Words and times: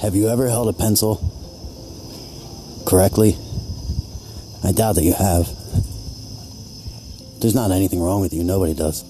Have 0.00 0.14
you 0.14 0.28
ever 0.28 0.48
held 0.48 0.68
a 0.68 0.72
pencil 0.72 1.16
correctly? 2.86 3.36
I 4.64 4.72
doubt 4.72 4.94
that 4.94 5.04
you 5.04 5.12
have. 5.12 5.46
There's 7.40 7.54
not 7.54 7.70
anything 7.70 8.00
wrong 8.00 8.20
with 8.20 8.32
you, 8.32 8.42
nobody 8.42 8.74
does. 8.74 9.04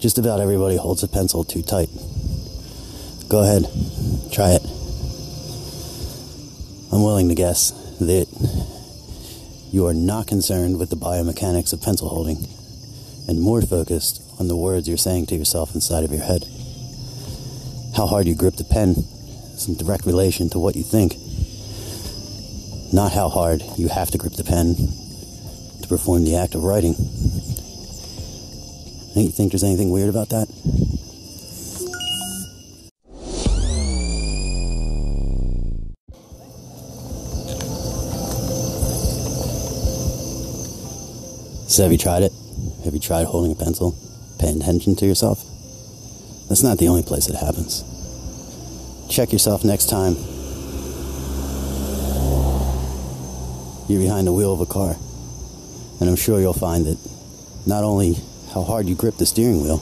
Just 0.00 0.18
about 0.18 0.40
everybody 0.40 0.76
holds 0.76 1.02
a 1.02 1.08
pencil 1.08 1.44
too 1.44 1.62
tight. 1.62 1.88
Go 3.28 3.42
ahead, 3.42 3.66
try 4.32 4.50
it. 4.50 4.62
I'm 6.92 7.02
willing 7.02 7.28
to 7.28 7.34
guess 7.34 7.70
that 8.00 8.26
you 9.72 9.86
are 9.86 9.94
not 9.94 10.26
concerned 10.26 10.78
with 10.78 10.90
the 10.90 10.96
biomechanics 10.96 11.72
of 11.72 11.80
pencil 11.80 12.08
holding 12.08 12.46
and 13.28 13.40
more 13.40 13.62
focused 13.62 14.22
on 14.38 14.48
the 14.48 14.56
words 14.56 14.88
you're 14.88 14.96
saying 14.96 15.26
to 15.26 15.36
yourself 15.36 15.74
inside 15.74 16.04
of 16.04 16.10
your 16.10 16.24
head. 16.24 16.44
How 17.96 18.06
hard 18.06 18.26
you 18.26 18.34
grip 18.34 18.56
the 18.56 18.64
pen 18.64 18.90
is 19.54 19.68
in 19.68 19.76
direct 19.76 20.06
relation 20.06 20.48
to 20.50 20.58
what 20.58 20.76
you 20.76 20.82
think, 20.82 21.16
not 22.92 23.12
how 23.12 23.28
hard 23.28 23.62
you 23.76 23.88
have 23.88 24.10
to 24.10 24.18
grip 24.18 24.34
the 24.34 24.44
pen 24.44 24.74
to 25.82 25.88
perform 25.88 26.24
the 26.24 26.36
act 26.36 26.54
of 26.54 26.64
writing. 26.64 26.94
Don't 29.14 29.24
you 29.24 29.30
think 29.30 29.52
there's 29.52 29.64
anything 29.64 29.90
weird 29.90 30.08
about 30.08 30.30
that? 30.30 30.48
So 41.68 41.84
have 41.84 41.92
you 41.92 41.98
tried 41.98 42.22
it? 42.22 42.32
Have 42.84 42.94
you 42.94 43.00
tried 43.00 43.26
holding 43.26 43.52
a 43.52 43.54
pencil? 43.54 43.96
Paying 44.38 44.60
attention 44.60 44.96
to 44.96 45.06
yourself? 45.06 45.44
That's 46.48 46.62
not 46.62 46.78
the 46.78 46.88
only 46.88 47.02
place 47.02 47.28
it 47.28 47.36
happens. 47.36 47.84
Check 49.08 49.32
yourself 49.32 49.64
next 49.64 49.88
time 49.88 50.16
you're 53.88 54.00
behind 54.00 54.26
the 54.26 54.32
wheel 54.32 54.52
of 54.52 54.60
a 54.60 54.66
car. 54.66 54.96
And 56.00 56.08
I'm 56.08 56.16
sure 56.16 56.40
you'll 56.40 56.54
find 56.54 56.86
that 56.86 56.98
not 57.66 57.84
only 57.84 58.16
how 58.52 58.62
hard 58.62 58.88
you 58.88 58.94
grip 58.94 59.16
the 59.16 59.26
steering 59.26 59.62
wheel, 59.62 59.78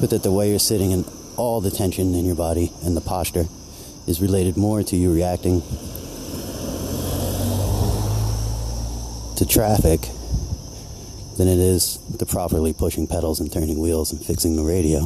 but 0.00 0.10
that 0.10 0.22
the 0.22 0.32
way 0.32 0.50
you're 0.50 0.58
sitting 0.58 0.92
and 0.92 1.04
all 1.36 1.60
the 1.60 1.70
tension 1.70 2.14
in 2.14 2.24
your 2.24 2.34
body 2.34 2.72
and 2.82 2.96
the 2.96 3.00
posture 3.00 3.46
is 4.06 4.20
related 4.20 4.56
more 4.56 4.82
to 4.82 4.96
you 4.96 5.12
reacting 5.12 5.62
to 9.36 9.46
traffic 9.46 10.00
than 11.36 11.46
it 11.46 11.58
is 11.58 11.98
to 12.18 12.24
properly 12.24 12.72
pushing 12.72 13.06
pedals 13.06 13.38
and 13.38 13.52
turning 13.52 13.78
wheels 13.78 14.10
and 14.10 14.24
fixing 14.24 14.56
the 14.56 14.62
radio. 14.62 15.00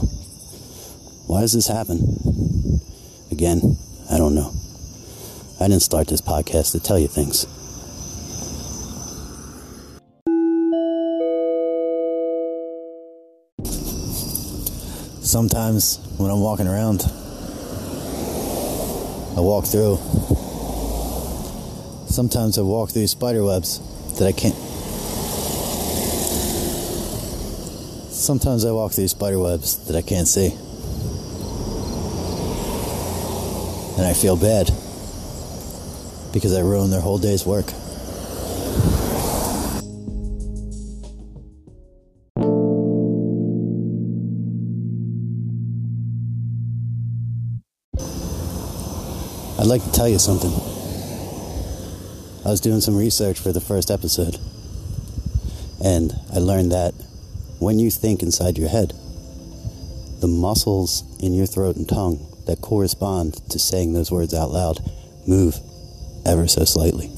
Why 1.27 1.41
does 1.41 1.53
this 1.53 1.67
happen? 1.67 1.98
Again, 3.33 3.77
I 4.11 4.19
don't 4.19 4.37
know. 4.37 4.55
I 5.61 5.67
didn't 5.67 5.83
start 5.83 6.06
this 6.06 6.20
podcast 6.20 6.72
to 6.72 6.81
tell 6.81 6.98
you 6.98 7.09
things. 7.09 7.47
Sometimes 15.27 15.99
when 16.19 16.31
I'm 16.31 16.41
walking 16.41 16.69
around, 16.69 17.03
I 19.37 19.41
walk 19.41 19.66
through. 19.66 19.99
Sometimes 22.09 22.59
I 22.59 22.62
walk 22.62 22.91
through 22.91 23.06
spider 23.09 23.44
webs 23.44 23.81
that 24.20 24.28
I 24.28 24.32
can't. 24.32 24.54
Sometimes 28.12 28.66
I 28.66 28.70
walk 28.72 28.92
through 28.92 29.08
spider 29.08 29.38
webs 29.38 29.86
that 29.86 29.97
I 29.97 30.03
can't 30.03 30.28
see. 30.28 30.48
And 33.97 34.06
I 34.06 34.12
feel 34.12 34.36
bad 34.36 34.66
because 36.34 36.54
I 36.54 36.60
ruined 36.60 36.92
their 36.92 37.00
whole 37.00 37.16
day's 37.16 37.47
work. 37.47 37.72
I'd 49.59 49.66
like 49.66 49.82
to 49.82 49.92
tell 49.92 50.09
you 50.09 50.19
something. 50.19 50.79
I 52.45 52.49
was 52.49 52.61
doing 52.61 52.81
some 52.81 52.97
research 52.97 53.39
for 53.39 53.53
the 53.53 53.61
first 53.61 53.91
episode, 53.91 54.39
and 55.84 56.12
I 56.33 56.39
learned 56.39 56.73
that 56.73 56.95
when 57.59 57.78
you 57.78 57.91
think 57.91 58.23
inside 58.23 58.56
your 58.56 58.71
head, 58.71 58.95
the 60.21 60.27
muscles 60.27 61.05
in 61.21 61.34
your 61.34 61.45
throat 61.45 61.77
and 61.77 61.87
tongue 61.87 62.27
that 62.47 62.62
correspond 62.62 63.34
to 63.51 63.59
saying 63.59 63.93
those 63.93 64.11
words 64.11 64.33
out 64.33 64.51
loud 64.51 64.81
move 65.27 65.56
ever 66.25 66.49
so 66.49 66.65
slightly. 66.65 67.12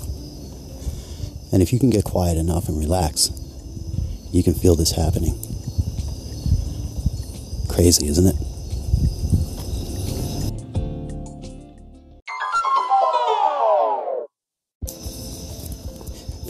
And 1.53 1.62
if 1.62 1.72
you 1.72 1.78
can 1.78 1.91
get 1.91 2.04
quiet 2.04 2.37
enough 2.37 2.69
and 2.69 2.78
relax, 2.78 3.31
you 4.33 4.43
can 4.43 4.54
feel 4.54 4.75
this 4.75 4.91
happening. 4.91 5.39
Crazy, 7.69 8.09
isn't 8.09 8.27
it? 8.27 8.51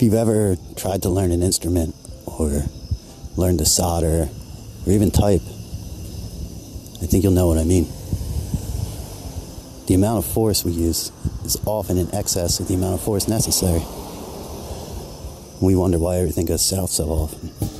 You've 0.03 0.13
ever 0.13 0.57
tried 0.75 1.01
to 1.01 1.09
learn 1.09 1.31
an 1.31 1.41
instrument 1.41 1.95
or 2.25 2.63
learn 3.37 3.57
to 3.57 3.65
solder 3.65 4.29
or 4.85 4.91
even 4.91 5.09
type, 5.09 5.41
I 7.01 7.05
think 7.05 7.23
you'll 7.23 7.31
know 7.31 7.47
what 7.47 7.57
I 7.57 7.63
mean. 7.63 7.87
The 9.87 9.93
amount 9.95 10.25
of 10.25 10.25
force 10.25 10.65
we 10.65 10.73
use 10.73 11.11
is 11.45 11.57
often 11.65 11.97
in 11.97 12.13
excess 12.13 12.59
of 12.59 12.67
the 12.67 12.75
amount 12.75 12.95
of 12.95 13.01
force 13.01 13.27
necessary. 13.27 13.81
We 15.61 15.75
wonder 15.75 15.97
why 15.97 16.17
everything 16.17 16.47
goes 16.47 16.65
south 16.65 16.89
so 16.89 17.05
often. 17.05 17.72